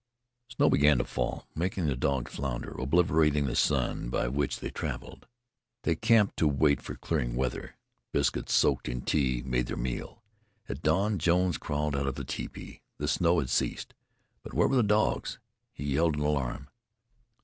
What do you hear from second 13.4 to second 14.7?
ceased. But where